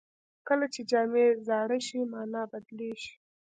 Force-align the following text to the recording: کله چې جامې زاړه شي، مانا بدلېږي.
کله 0.47 0.65
چې 0.73 0.81
جامې 0.91 1.25
زاړه 1.47 1.79
شي، 1.87 1.99
مانا 2.11 2.41
بدلېږي. 2.51 3.13